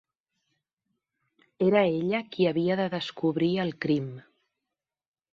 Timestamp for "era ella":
1.65-2.21